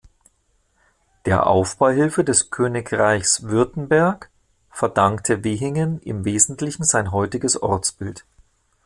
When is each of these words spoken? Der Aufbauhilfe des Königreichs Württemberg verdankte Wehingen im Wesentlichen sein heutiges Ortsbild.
Der 1.27 1.45
Aufbauhilfe 1.45 2.23
des 2.23 2.49
Königreichs 2.49 3.43
Württemberg 3.43 4.31
verdankte 4.71 5.43
Wehingen 5.43 5.99
im 6.01 6.25
Wesentlichen 6.25 6.85
sein 6.85 7.11
heutiges 7.11 7.61
Ortsbild. 7.61 8.25